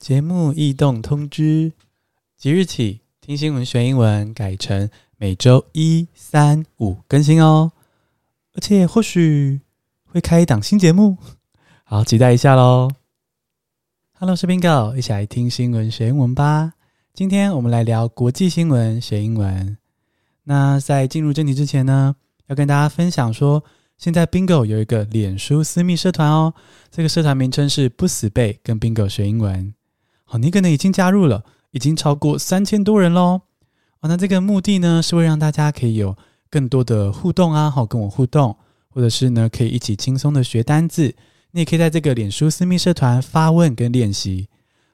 [0.00, 1.72] 节目异动通知：
[2.38, 4.88] 即日起，听新闻学英文改成
[5.18, 7.70] 每周一、三、五更新哦。
[8.54, 9.60] 而且或许
[10.06, 11.18] 会开一档新节目，
[11.84, 12.90] 好期待一下喽
[14.18, 16.72] ！Hello，我是 Bingo，一起来听新闻学英文吧。
[17.12, 19.76] 今天我们来聊国际新闻学英文。
[20.44, 23.62] 那在进入正题之前呢，要跟大家分享说，
[23.98, 26.54] 现在 Bingo 有一个脸书私密社团哦，
[26.90, 29.74] 这个社团名称是不死背跟 Bingo 学英文。
[30.32, 33.40] 好，你可能已经加入了，已经超过三千多人喽。
[33.98, 36.16] 哦，那这个目的呢，是为让大家可以有
[36.48, 38.56] 更多的互动啊，好，跟我互动，
[38.90, 41.16] 或者是呢，可以一起轻松的学单字。
[41.50, 44.48] 你也可以在这个脸书私密社团发问跟练习。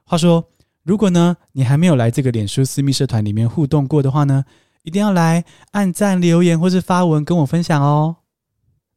[0.04, 0.48] 话说，
[0.84, 4.42] 如果呢，你还没有来这个脸书私密社团里面互动过的话呢，
[4.84, 8.16] 一定要来按赞、留言或是发文跟我分享哦。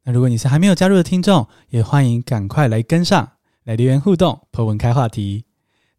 [0.04, 3.32] 那如果你是还没有加入的听众，也欢迎赶快来跟上
[3.64, 5.44] 来留言互动、破文开话题。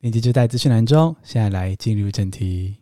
[0.01, 1.15] 链接就在资讯栏中。
[1.23, 2.77] 现在来进入正题。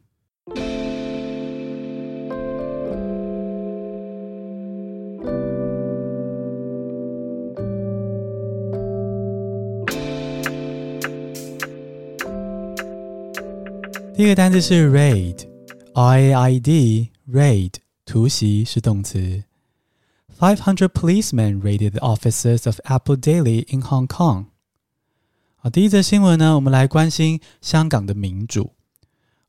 [14.15, 17.73] 第一个单词是 raid，R-A-I-D，raid，
[18.05, 19.45] 突袭是动词。
[20.37, 24.48] Five hundred policemen raided the offices of Apple Daily in Hong Kong.
[25.61, 28.71] 好，第一则新闻呢，我们来关心香港的民主。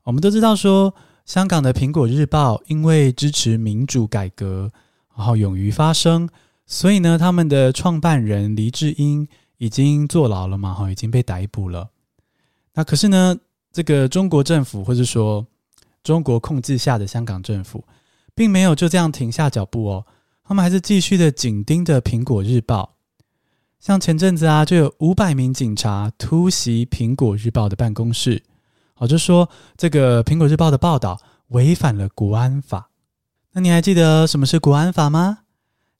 [0.03, 0.93] 我们都知道说，
[1.25, 4.69] 香港的《苹果日报》因为支持民主改革，
[5.15, 6.27] 然后勇于发声，
[6.65, 11.91] 所以呢，他们的创办人黎智英已经坐牢了嘛，哈，已经被逮捕了。
[12.73, 13.37] 那可是呢，
[13.71, 15.47] 这个中国政府或者说
[16.03, 17.85] 中国控制下的香港政府，
[18.35, 20.05] 并没有就这样停下脚步哦，
[20.43, 22.90] 他们还是继续的紧盯着《苹果日报》。
[23.81, 28.43] 像前阵子啊，就有五百名警察突袭《苹果日报》的办公室，
[28.93, 32.91] 好，就说这个《苹果日报》的报道违反了国安法。
[33.53, 35.39] 那你还记得什么是国安法吗？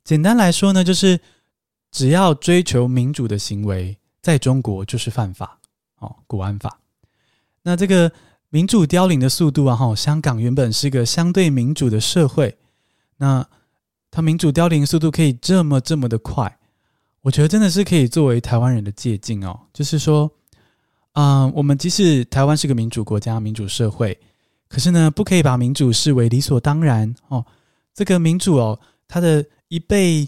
[0.03, 1.19] 简单来说呢，就是
[1.89, 5.57] 只要追求民主的行为，在中国就是犯法
[5.97, 6.17] 哦。
[6.27, 6.77] 国安法。
[7.63, 8.11] 那这个
[8.49, 12.55] 民主凋零的速度啊，哈，香港原本是个相对民主的社会，
[13.17, 13.43] 那
[14.11, 16.59] 它民主凋零速度可以这么这么的快。
[17.21, 20.31] 我觉得真的是可以作为台湾人的借鉴哦，就是说，
[21.13, 24.19] 嗯、我们即使台湾是个民主国家、民主社会，
[24.67, 27.45] 可是呢，不可以把民主视为理所当然哦。
[27.93, 30.27] 这个民主哦，它的一被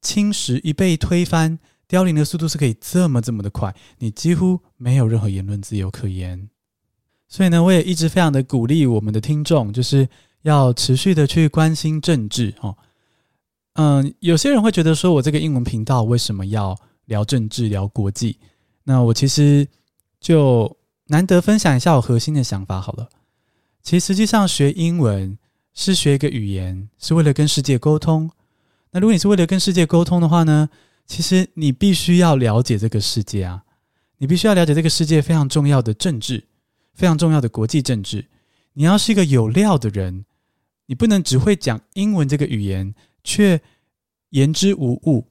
[0.00, 6.48] 侵蚀、一被推翻、凋零的速度是可以这么这么的快，你几乎没有任何言论自由可言。
[7.28, 10.08] 所以呢，我也一直非常的鼓励我们的听众，就是
[10.42, 12.76] 要持续的去关心政治哦。
[13.74, 18.38] 嗯，有些人会觉得说，我这个英文频道为什么要聊政治、聊国际？
[18.84, 19.66] 那我其实
[20.20, 23.08] 就难得分享一下我核心的想法好了。
[23.82, 25.38] 其实实际上学英文
[25.72, 28.30] 是学一个语言，是为了跟世界沟通。
[28.90, 30.68] 那如果你是为了跟世界沟通的话呢，
[31.06, 33.62] 其实你必须要了解这个世界啊，
[34.18, 36.44] 你必须要了解这个世界非常重要的政治，
[36.92, 38.26] 非常重要的国际政治。
[38.74, 40.26] 你要是一个有料的人，
[40.84, 42.94] 你不能只会讲英文这个语言。
[43.24, 43.60] 却
[44.30, 45.28] 言之无物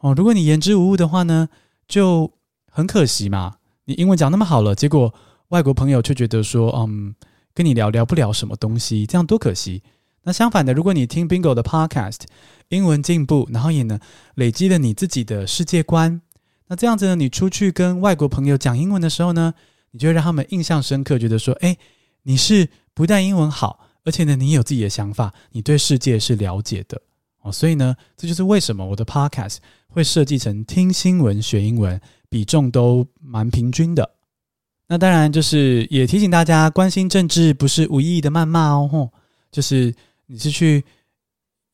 [0.00, 0.14] 哦。
[0.14, 1.48] 如果你言之无物的话呢，
[1.86, 2.32] 就
[2.70, 3.56] 很可惜嘛。
[3.84, 5.12] 你英文讲那么好了，结果
[5.48, 7.14] 外国朋友却觉得说，嗯，
[7.52, 9.82] 跟你聊聊不了什么东西，这样多可惜。
[10.22, 12.20] 那相反的，如果你听 Bingo 的 Podcast，
[12.68, 13.98] 英文进步，然后也能
[14.34, 16.20] 累积了你自己的世界观，
[16.68, 19.54] 那这样子呢，你出去跟外国朋友讲英文的时候呢，
[19.92, 21.76] 你就会让他们印象深刻，觉得说，哎，
[22.24, 27.00] 你是不但英文好，而且呢，你有自己的想法，你对世界是了解的。
[27.42, 29.56] 哦，所以呢，这就是为什么我的 podcast
[29.88, 34.16] 会设计成听新闻学英文，比重都蛮平均的。
[34.88, 39.12] 那当然就是也提醒大家，关心政治不是无意义的谩骂哦，吼，
[39.50, 39.94] 就是
[40.26, 40.84] 你是去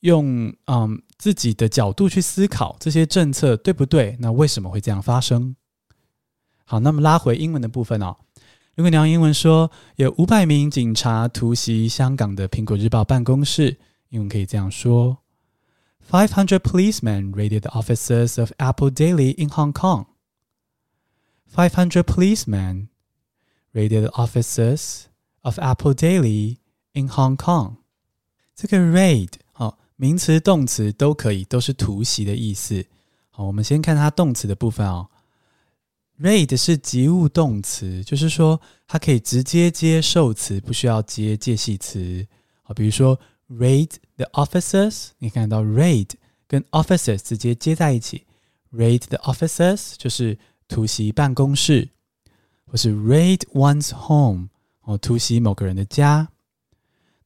[0.01, 4.17] 用嗯自己的角度去思考这些政策对不对？
[4.21, 5.57] 那为什么会这样发生？
[6.65, 8.17] 好，那么拉回英文的部分哦，
[8.75, 13.79] 如果你要英文说有五百名警察突袭香港的苹果日报办公室，
[14.11, 15.17] 英文可以这样说。
[16.06, 20.08] Five hundred policemen raided the offices of Apple Daily in Hong Kong.
[21.48, 22.90] Five hundred policemen
[23.72, 25.06] raided the offices
[25.42, 26.58] of Apple Daily
[26.94, 27.78] in Hong Kong.
[28.54, 32.86] 这个 raid 好，名词、动词都可以，都是突袭的意思。
[33.30, 35.08] 好，我们先看它动词的部分哦。
[36.20, 42.28] raid 是及物动词，就是说它可以直接接受词，不需要接介系词。
[42.64, 43.18] 好，比如说。
[43.50, 46.12] Raid the offices，你看到 raid
[46.48, 48.26] 跟 offices 直接接在一起，
[48.72, 50.38] raid the offices 就是
[50.68, 51.90] 突袭办公室。
[52.66, 54.48] 或是 raid one's home
[54.84, 56.30] 哦，突袭某个人的家。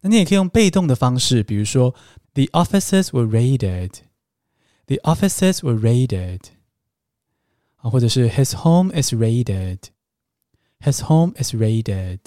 [0.01, 1.93] 那你也可以用被动的方式，比如说
[2.33, 6.39] the offices were raided，the offices were raided
[7.75, 12.17] 啊，或者是 his home is raided，his home is raided。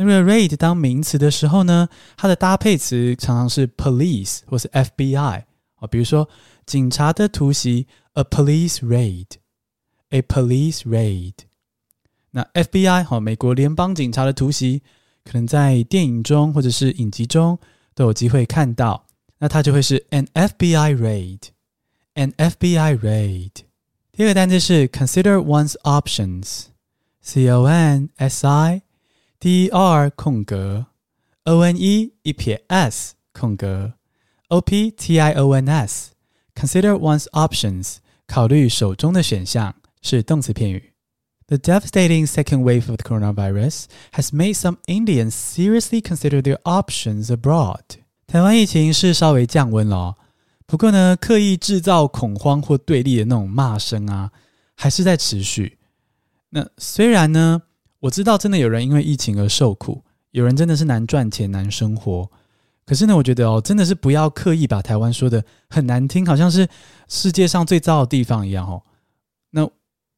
[0.00, 6.28] 那如果 raid 当名词的时候呢，它的搭配词常常是 police 或是 FBI 啊，比如说
[6.64, 11.34] 警察的突袭，a police raid，a police raid。
[12.30, 14.82] 那 FBI 哈，美国联邦警察的突袭，
[15.24, 17.58] 可能在电影中或者是影集中
[17.94, 19.06] 都有机会看到，
[19.38, 23.50] 那它就会是 an FBI raid，an FBI raid。
[24.12, 28.82] 第二个单词是 consider one's options，C O N S I。
[29.39, 30.85] D E R 空格
[31.43, 33.93] O N E 一撇 S 空格
[34.47, 36.11] O P T I O N S
[36.55, 40.93] Consider one's options 考虑手中的选项是动词片语。
[41.47, 47.81] The devastating second wave of the coronavirus has made some Indians seriously consider their options abroad。
[48.25, 50.15] 台湾疫情是稍微降温了哦，
[50.65, 54.31] 不过呢，刻意制造恐慌或对立的那种骂声啊，
[54.75, 55.79] 还是在持续。
[56.51, 57.63] 那虽然呢。
[58.00, 62.30] 我知道，真的有人因为疫情而受苦，有人真的是难赚钱、难生活。
[62.86, 66.68] 可是呢，我觉得哦，真的是不要刻意把台湾说得很难听，好像是
[67.08, 68.82] 世界上最糟的地方一样哦。
[69.50, 69.68] 那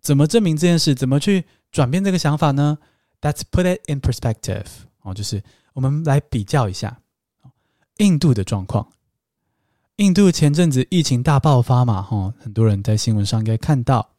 [0.00, 0.94] 怎么证明这件事？
[0.94, 2.78] 怎么去转变这个想法呢
[3.22, 4.66] ？Let's put it in perspective
[5.02, 5.42] 哦，就是
[5.72, 7.00] 我们来比较一下
[7.96, 8.88] 印度的状况。
[9.96, 14.10] 印度前阵子疫情大爆发嘛，哈，很多人在新闻上应该看到，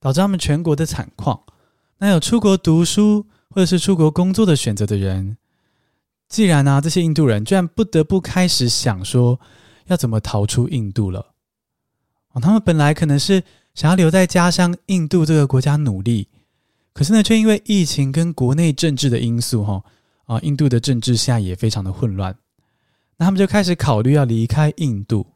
[0.00, 1.42] 导致他们全国的惨况。
[2.04, 5.38] 那有出国读书或者是出国工作的选择的人，
[6.28, 9.40] 既然呢、这些印度人居然不得不开始想说
[9.86, 11.32] 要怎么逃出印度了。
[12.32, 13.42] 哦，他们本来可能是
[13.72, 16.28] 想要留在家乡印度这个国家努力，
[16.92, 19.82] 可是呢，却因为疫情跟国内政治的因素，哈
[20.26, 22.36] 啊，印度的政治现在也非常的混乱。
[23.16, 25.26] 那他们就开始考虑要离开印度。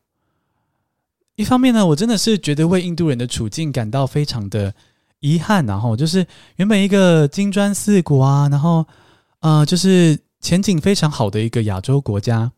[1.35, 4.75] 一方面呢，我真的是觉得为印度人的处境感到非常的。
[5.21, 6.27] 遗憾，然后就是
[6.57, 8.87] 原本一个金砖四国啊，然后
[9.41, 12.53] 呃，就是前景非常好的一个亚洲国家。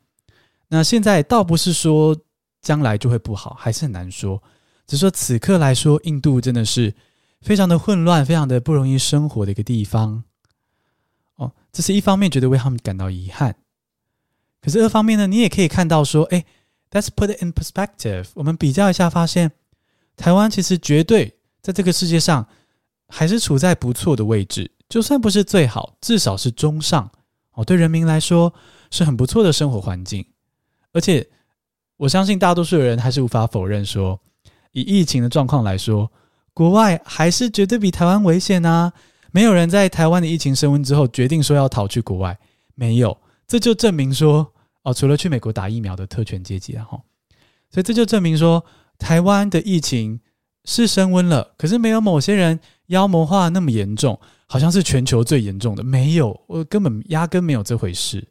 [0.68, 2.16] 那现在倒不是说
[2.60, 4.42] 将来就会不好，还是很难说。
[4.86, 6.94] 只是说此刻来说，印度真的是
[7.40, 10.22] 非常的混乱，非常的不容易生活的一个地方。
[11.36, 13.56] 哦，这是一方面觉得为他们感到遗憾。
[14.60, 16.44] 可是二方面呢，你也可以看到说，哎
[16.90, 19.52] ，Let's put it in perspective，我们比较一下，发现
[20.16, 21.39] 台湾其实绝对。
[21.62, 22.46] 在这个世界上，
[23.08, 27.10] 还是处在不错的位置，就算不是最好，至少是中上
[27.52, 27.64] 哦。
[27.64, 28.52] 对人民来说，
[28.90, 30.24] 是很不错的生活环境。
[30.92, 31.28] 而且，
[31.96, 34.18] 我相信大多数的人还是无法否认说，
[34.72, 36.10] 以疫情的状况来说，
[36.54, 38.92] 国外还是绝对比台湾危险啊！
[39.32, 42.38] 没有人在台湾的疫情升温之后决定说要逃去国外，
[42.74, 43.16] 没有，
[43.46, 44.52] 这就证明说，
[44.82, 47.00] 哦，除了去美国打疫苗的特权阶级啊，哈，
[47.70, 48.64] 所以这就证明说，
[48.98, 50.20] 台湾的疫情。
[50.64, 55.82] 是升温了，可是没有某些人妖魔化那么严重，好像是全球最严重的。
[55.82, 58.28] 没有，我根本压根没有这回事。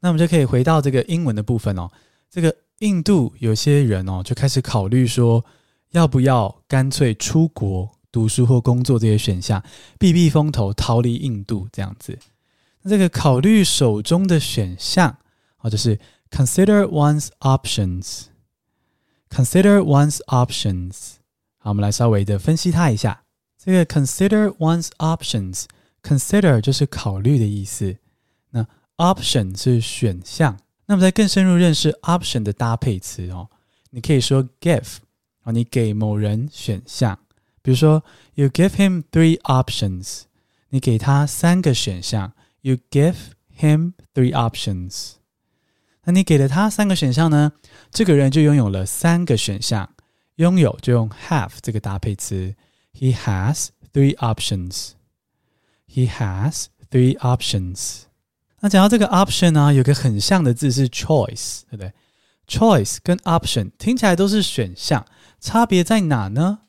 [0.00, 1.88] 那我们就可以回到这个英文的部分哦。
[2.28, 5.44] 这个印度有些人哦，就开始考虑说，
[5.90, 9.62] 要不要干脆出国读书或工作这些选项，
[9.98, 12.18] 避避风头，逃离印度这样子。
[12.82, 15.16] 那这个考虑手中的选项，
[15.60, 15.98] 哦，就是
[16.30, 21.21] consider one's options，consider one's options。
[21.64, 23.22] 好，我们来稍微的分析它一下。
[23.56, 27.96] 这个 consider one's options，consider 就是考虑的意思。
[28.50, 28.66] 那
[28.96, 30.58] option 是选项。
[30.86, 33.48] 那么在更深入认识 option 的搭配词哦，
[33.90, 34.96] 你可以说 give
[35.44, 37.16] 啊，你给某人选项。
[37.62, 38.02] 比如说
[38.34, 40.22] ，you give him three options，
[40.70, 42.32] 你给他三个选项。
[42.62, 43.14] You give
[43.56, 45.12] him three options。
[46.04, 47.52] 那你给了他三个选项呢，
[47.92, 49.91] 这个人就拥有了三个选项。
[50.36, 52.54] 拥有就用 have 这个搭配词
[52.94, 54.92] ，He has three options.
[55.86, 58.02] He has three options.
[58.60, 61.92] 那讲到这个 option 呢、有个很像的字是 choice，对不对
[62.48, 65.04] ？choice 跟 option 听起来都是选项，
[65.40, 66.60] 差别在哪呢？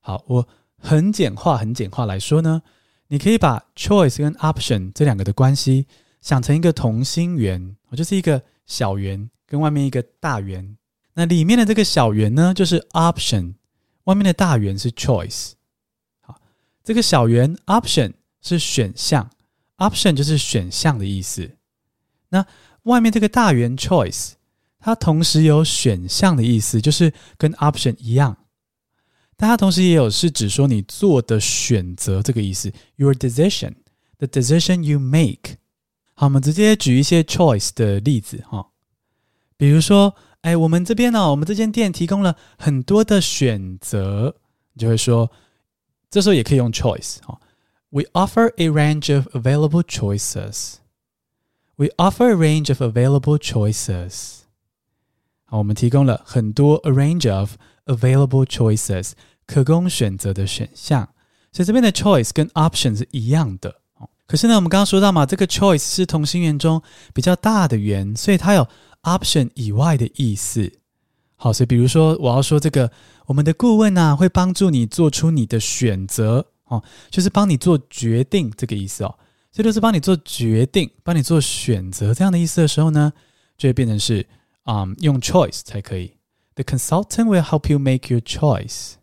[0.00, 2.62] 好，我很简化、很简化来说呢，
[3.08, 5.86] 你可以把 choice 跟 option 这两个的关系
[6.20, 10.76] 想成一个同心圆，我就是一个小圆跟外面一个大圆。
[11.14, 13.54] 那里面的这个小圆呢，就是 option，
[14.04, 15.52] 外面的大圆是 choice。
[16.20, 16.40] 好，
[16.82, 19.30] 这个小圆 option 是选项
[19.78, 21.56] ，option 就是选项的意思。
[22.30, 22.44] 那
[22.82, 24.32] 外面这个大圆 choice，
[24.80, 28.36] 它同时有选项的意思，就是跟 option 一样。
[29.36, 32.72] 但它同时也有是指说你做的选择这个意思。
[32.96, 33.74] Your decision,
[34.18, 35.58] the decision you make。
[36.14, 38.68] 好，我们直接举一些 choice 的例子哈，
[39.56, 44.36] 比如说，哎，我们这边呢，我们这间店提供了很多的选择，
[44.74, 45.30] 你就会说，
[46.10, 47.40] 这时候也可以用 choice 哦。
[47.88, 50.74] We offer a range of available choices.
[51.76, 54.40] We offer a range of available choices.
[55.46, 57.52] 好，我们提供了很多 a range of
[57.86, 59.12] available choices
[59.46, 61.08] 可供选择的选项，
[61.52, 64.10] 所以这边的 choice 跟 option 是一样的哦。
[64.26, 66.82] 可是呢，我们刚刚说到嘛，这个 choice 是同心圆中
[67.14, 68.68] 比较大的圆，所以它有
[69.04, 70.72] option 以外的意思。
[71.36, 72.90] 好，所以比如说我要说这个，
[73.26, 79.18] 我们的顾问呢会帮助你做出你的选择哦，就是帮你做决定这个意思哦。
[79.52, 83.12] 这就是帮你做决定、帮你做选择这样的意思的时候呢，
[83.56, 84.26] 就会变成是
[84.64, 86.14] 啊、用 choice 才可以。
[86.54, 88.94] The consultant will help you make your choice.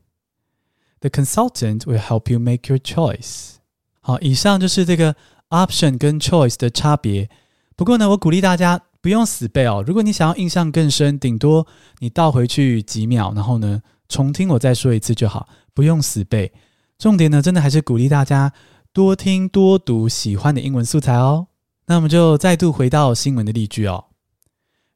[0.99, 3.55] The consultant will help you make your choice.
[4.01, 5.15] 好，以上就是这个
[5.49, 7.29] option 跟 choice 的差别。
[7.75, 9.83] 不过呢，我鼓励大家不用死背哦。
[9.85, 11.65] 如果你想要印象更深，顶多
[11.99, 16.51] 你倒回去几秒，然后呢重听我再说一次就好，不用死背。
[16.97, 18.53] 重点呢，真的还是鼓励大家
[18.93, 21.47] 多听多读喜欢的英文素材哦。
[21.87, 24.05] 那我们就再度回到新闻的例句哦。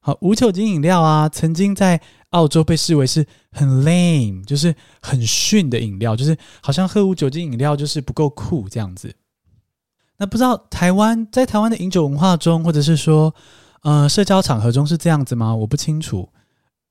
[0.00, 1.98] 好，无酒精饮料啊，曾经在
[2.30, 9.14] 澳洲被视为是很 lame，就是很逊的饮料，就是好像喝无酒精饮料就是不够酷这样子。
[10.18, 13.34] 那不知道台湾在台湾的饮酒文化中，或者是说
[13.82, 15.54] 呃社交场合中是这样子吗？
[15.54, 16.28] 我不清楚，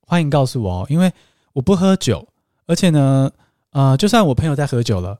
[0.00, 1.12] 欢迎告诉我哦，因为
[1.52, 2.26] 我不喝酒，
[2.66, 3.30] 而且呢，
[3.72, 5.18] 呃，就算我朋友在喝酒了，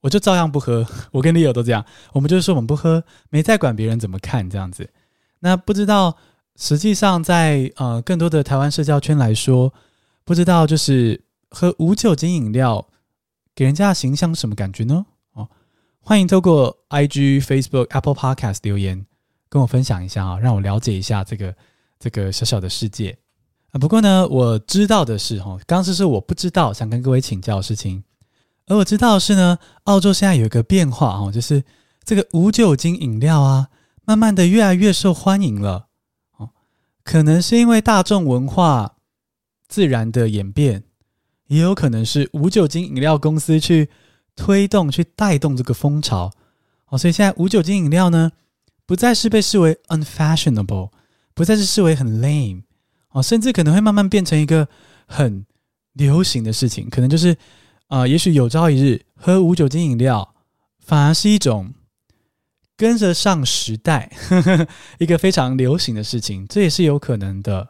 [0.00, 0.86] 我就照样不喝。
[1.12, 4.90] 我跟 Leo 都这样，我们就是说我们不喝，没在管别人怎么看这样子。
[5.38, 6.16] 那不知道。
[6.56, 9.72] 实际上在，呃更多的台湾社交圈来说，
[10.24, 12.86] 不知道就是喝无酒精饮料
[13.54, 15.06] 给人家的形象什么感觉呢？
[15.32, 15.48] 哦，
[16.00, 19.06] 欢迎透过 IG、Facebook、Apple Podcast 留言
[19.50, 21.54] 跟我分享一下啊，让我了解一下这个
[21.98, 23.18] 这个小小的世界
[23.72, 23.78] 啊。
[23.78, 28.02] 不过呢，我知道的是哈，刚刚是我不知道，想跟各位请教的事情，
[28.66, 31.64] 而我知道的是呢，澳洲现在有一个变化哦，就是
[32.04, 33.68] 这个无酒精饮料啊，
[34.04, 35.88] 慢慢的越来越受欢迎了
[36.36, 36.50] 哦。
[37.02, 38.94] 可能是因为大众文化
[39.66, 40.84] 自然的演变，
[41.48, 43.90] 也有可能是无酒精饮料公司去
[44.36, 46.30] 推动、去带动这个风潮。
[46.86, 48.30] 哦，所以现在无酒精饮料呢，
[48.90, 50.90] 不再是被视为 unfashionable，
[51.32, 52.64] 不再是视为很 lame，
[53.10, 54.66] 哦，甚至可能会慢慢变成一个
[55.06, 55.46] 很
[55.92, 56.90] 流行的事情。
[56.90, 57.36] 可能就是
[57.86, 60.34] 啊，也许有朝一日喝无酒精饮料，
[60.80, 61.72] 反而是一种。
[62.76, 64.66] 跟着上时代，呵呵，
[64.98, 67.68] 一个非常流行的事情，这也是有可能的。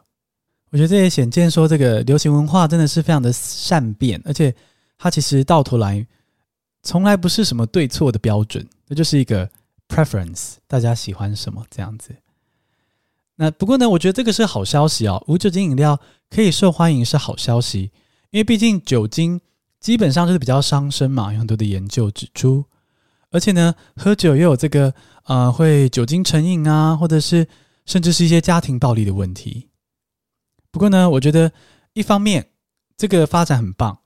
[0.71, 4.51] 我觉得这也显见说，这个流行文化真的是非常的善变，而且
[4.97, 6.03] 它其实到头来
[6.81, 9.47] 从来不是什么对错的标准，这就是一个
[9.91, 12.15] preference，大家喜欢什么这样子。
[13.35, 17.91] 那不过呢，我觉得这个是好消息哦，无酒精饮料可以受欢迎是好消息，
[18.29, 19.41] 因为毕竟酒精
[19.79, 22.65] 基本上就是比较伤身嘛，有很多的研究指出。
[23.31, 24.93] 而且呢，喝酒又有这个
[25.23, 27.47] 呃，会酒精成瘾啊，或者是
[27.85, 29.69] 甚至是一些家庭暴力的问题。
[30.69, 31.51] 不过呢，我觉得
[31.93, 32.49] 一方面
[32.95, 33.97] 这个发展很棒，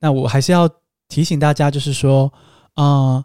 [0.00, 0.68] 那我还是要
[1.08, 2.32] 提醒大家，就是说，
[2.74, 3.24] 呃，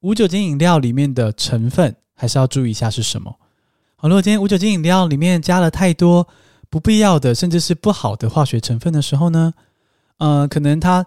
[0.00, 3.34] 无酒精饮料里面的成分还是要注意一下是什么。
[3.96, 6.28] 好，如果今天无酒精饮料里面加了太多
[6.70, 9.54] 不必要的，甚至是不好的化学成分的时候呢，
[10.18, 11.04] 呃，可能它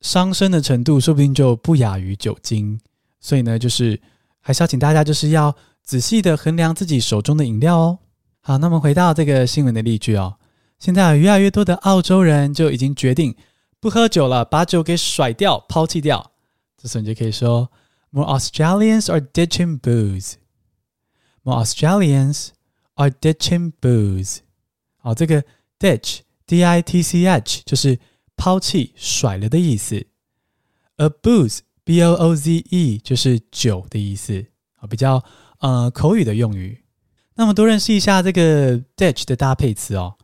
[0.00, 2.80] 伤身的程度说不定就不亚于酒精。
[3.20, 4.00] 所以呢，就是
[4.40, 7.98] 还是要请大家，就是要仔细的衡量自己手中的饮料哦。
[8.40, 10.36] 好，那么回到这个新闻的例句哦，
[10.78, 13.34] 现在越来越多的澳洲人就已经决定
[13.78, 16.32] 不喝酒了，把酒给甩掉、抛弃掉。
[16.76, 17.70] 这时候你就可以说
[18.11, 20.35] ：More Australians are ditching booze.
[21.43, 22.49] More Australians
[22.95, 24.39] are ditching booze.
[24.97, 25.43] 好，这个
[25.79, 27.99] ditch，D-I-T-C-H，就是
[28.35, 30.05] 抛弃、甩了的意思。
[30.97, 34.45] 而 booze，B-O-O-Z-E，就是酒的意思。
[34.75, 35.23] 好，比较
[35.59, 36.83] 呃口语的用语。
[37.35, 40.17] 那么多认识一下这个 ditch 的搭配词哦。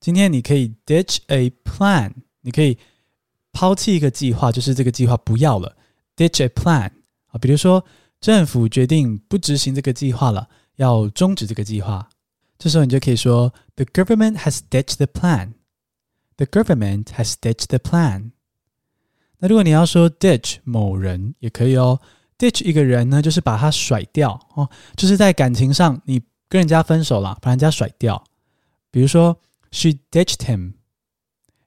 [0.00, 2.76] 今天你可以 ditch a plan，你可以
[3.52, 5.76] 抛弃一个计划，就是这个计划不要了。
[6.16, 6.90] ditch a plan
[7.31, 7.83] 啊，比如说
[8.19, 12.07] 政府决定不执行这个计划了，要终止这个计划。
[12.57, 15.53] 这时候你就可以说 The government has ditched the plan.
[16.37, 18.31] The government has ditched the plan.
[19.39, 21.99] 那如果你要说 ditch 某人也可以哦。
[22.37, 28.23] ditch 一个人呢，就是把他甩掉哦，就是在感情上你跟人家分手了，把人家甩掉。
[28.89, 29.39] 比如说
[29.71, 30.73] ，she ditched him。